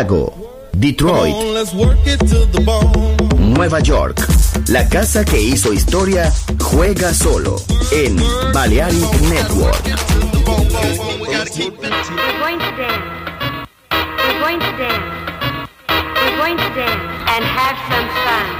[0.00, 0.32] Chicago,
[0.72, 1.36] Detroit,
[3.36, 4.26] Nueva York.
[4.68, 7.56] La casa que hizo historia juega solo
[7.92, 8.16] en
[8.54, 9.84] Balearic Network.
[16.22, 18.59] We're going to dance And have some fun.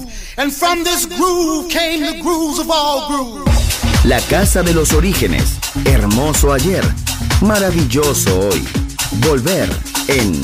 [0.41, 4.05] And from this groove came the grooves of all grooves.
[4.05, 5.59] La casa de los orígenes.
[5.85, 6.83] Hermoso ayer.
[7.41, 8.67] Maravilloso hoy.
[9.19, 9.69] Volver
[10.07, 10.41] en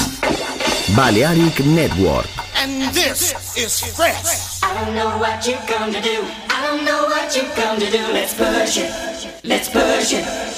[0.95, 2.27] Balearic Network.
[2.57, 4.61] And this is fresh.
[4.61, 6.23] I don't know what you're gonna do.
[6.47, 8.13] I don't know what you're gonna do.
[8.13, 8.91] Let's push it.
[9.43, 10.56] Let's push it.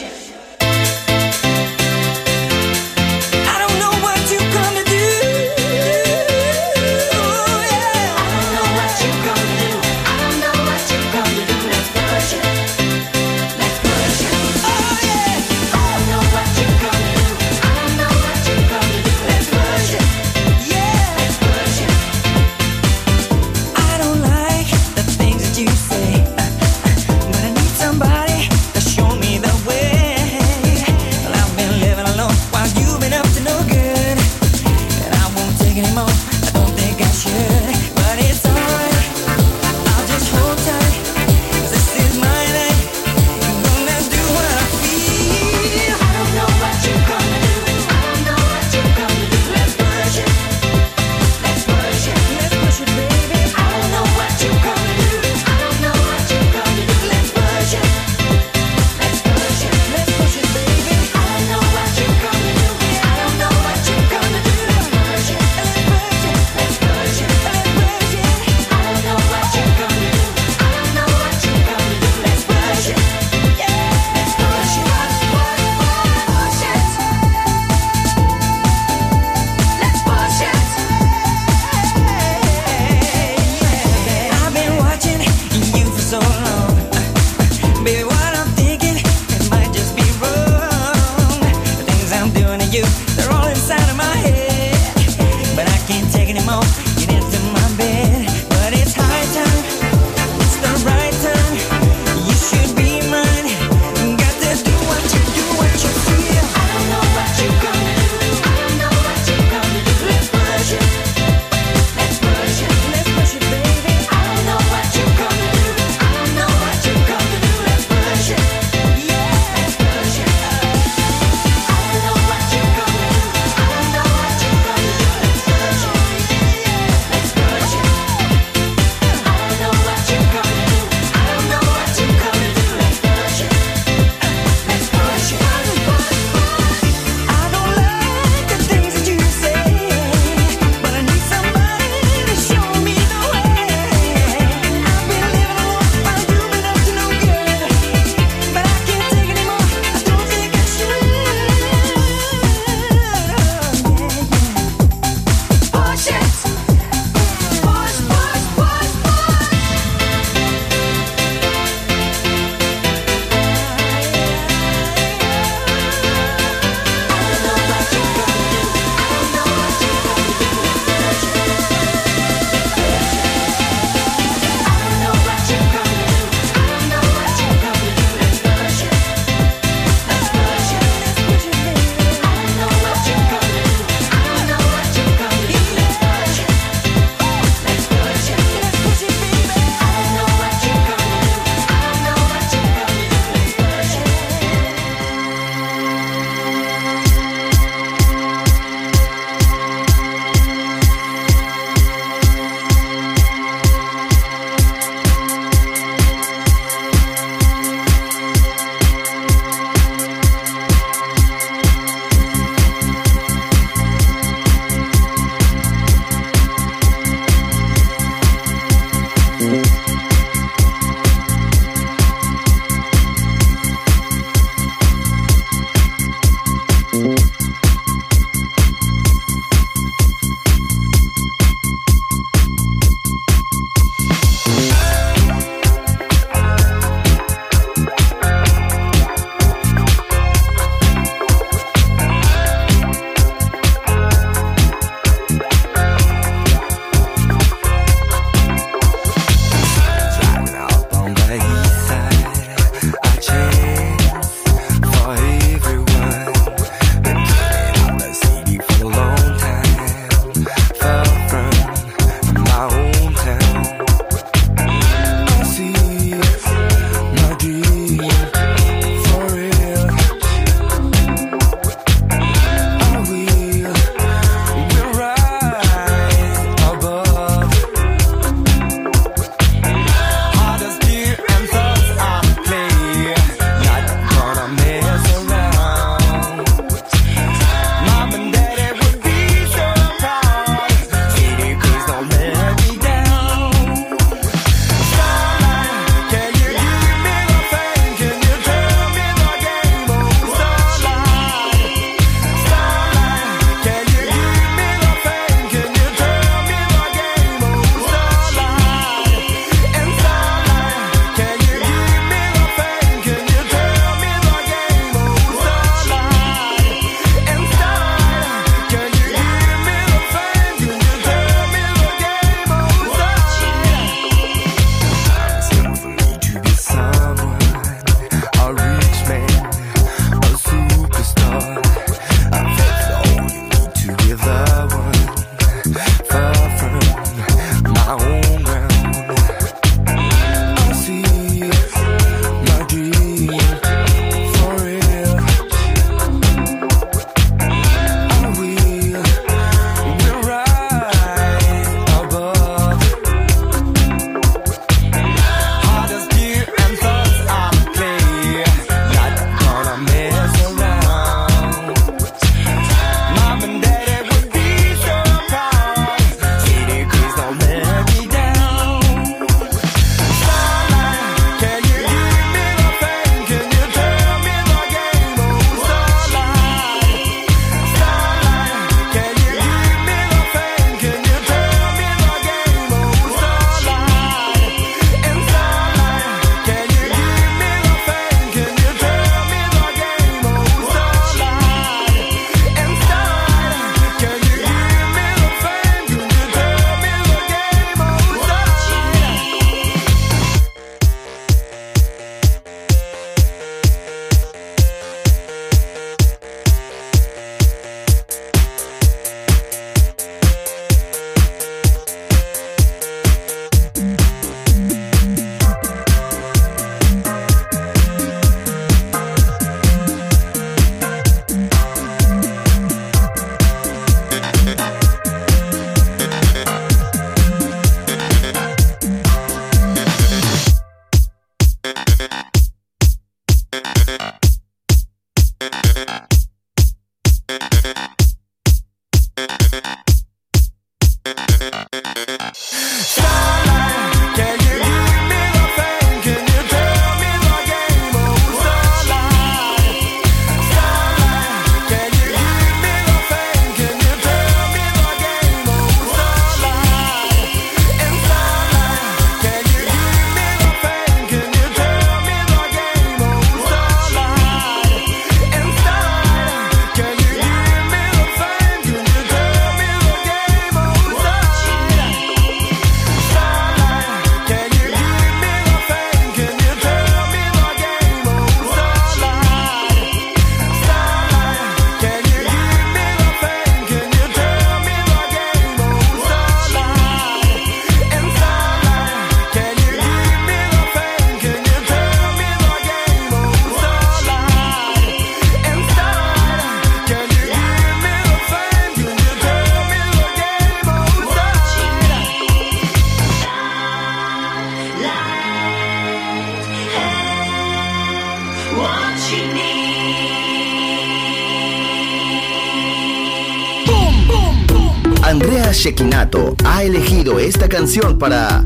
[517.49, 518.45] Canción para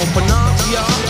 [0.00, 1.09] on Pinocchio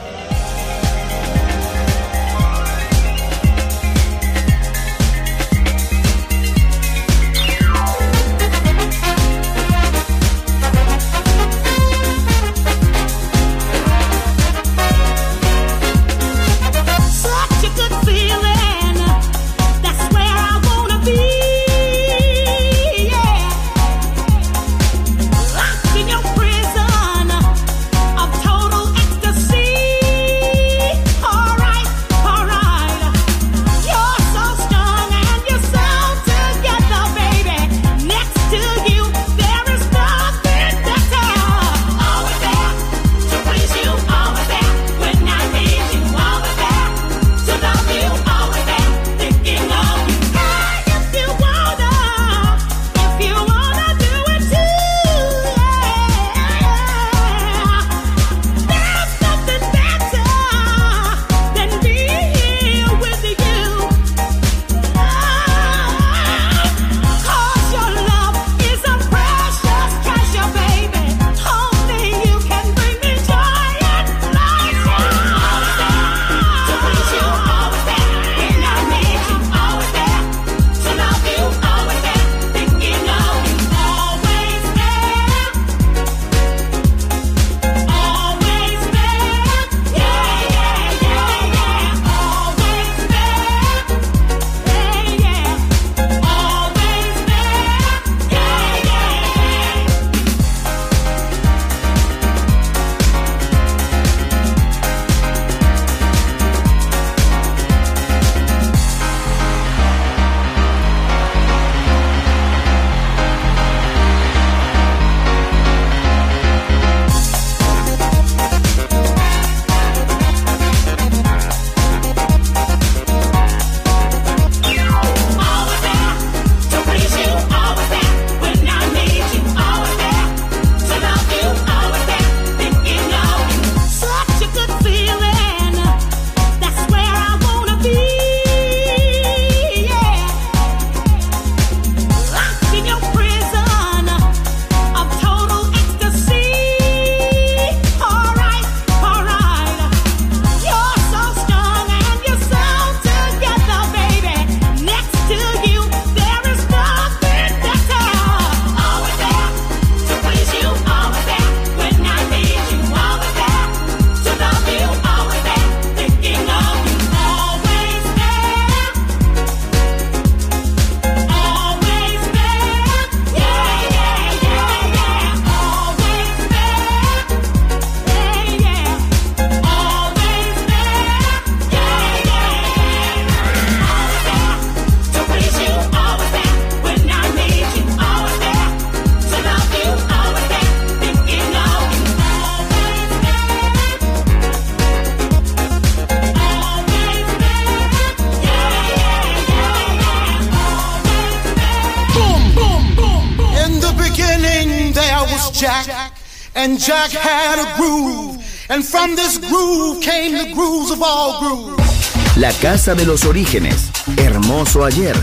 [212.61, 215.15] Casa de los Orígenes, hermoso ayer,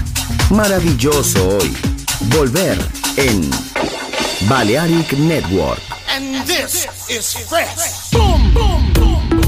[0.51, 1.73] maravilloso hoy.
[2.37, 2.77] Volver
[3.17, 3.49] en
[4.49, 5.81] Balearic Network.
[6.11, 8.13] And this is fresh.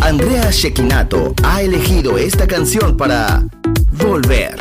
[0.02, 3.42] Andrea Shekinato ha elegido esta canción para
[3.90, 4.54] Volver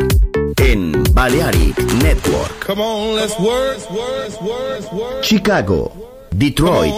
[0.58, 2.66] en Balearic Network.
[2.66, 3.78] Come on, let's work,
[5.22, 5.92] Chicago,
[6.32, 6.96] Detroit,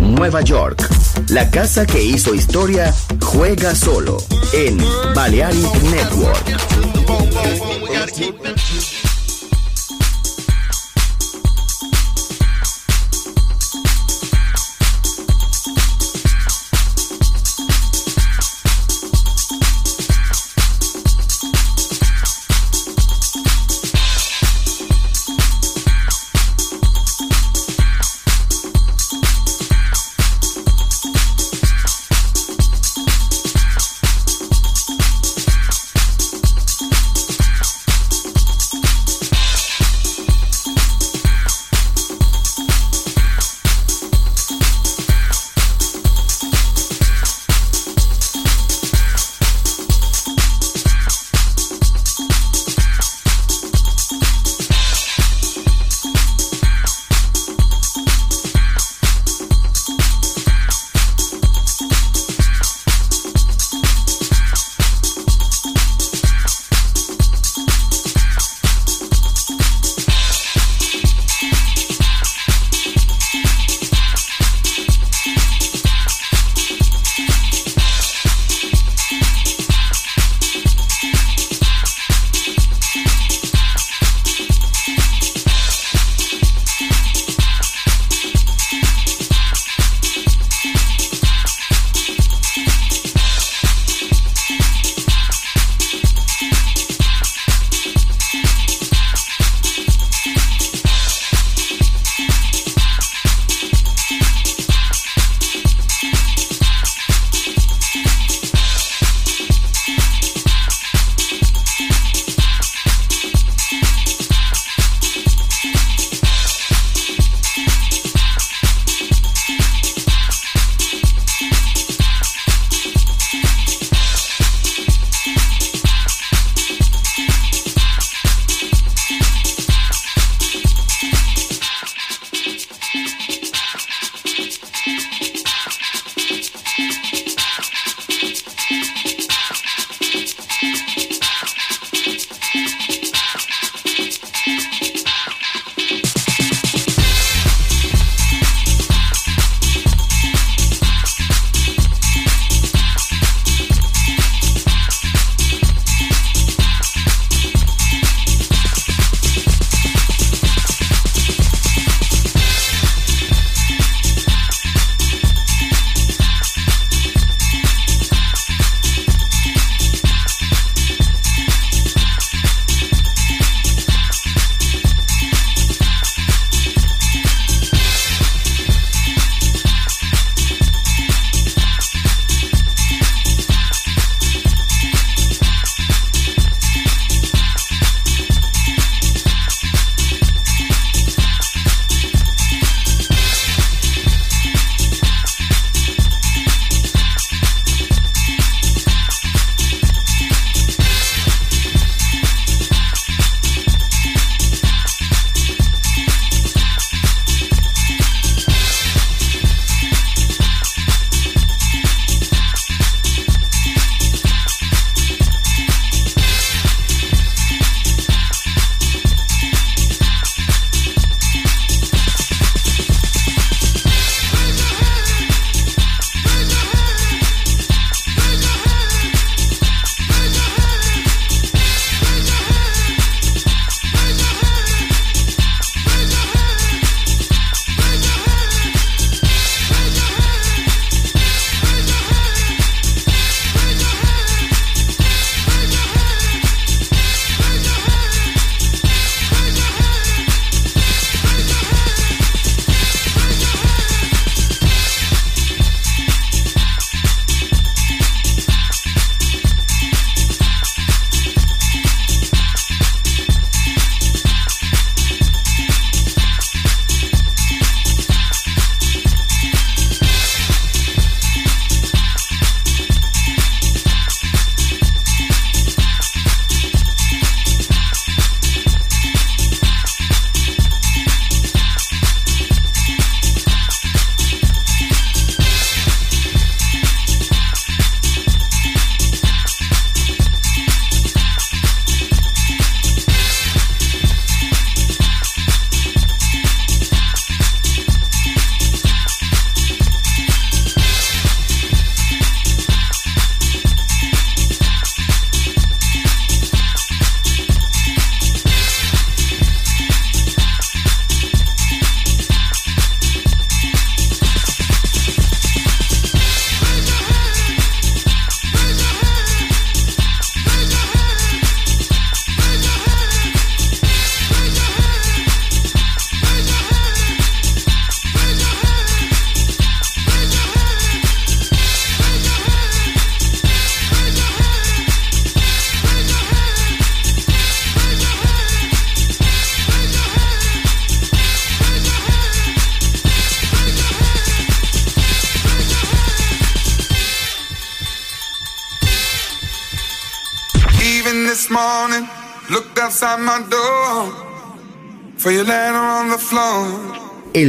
[0.00, 0.88] Nueva York,
[1.28, 2.94] la casa que hizo historia
[3.32, 4.18] Juega solo
[4.52, 4.78] en
[5.14, 7.21] Balearic Network.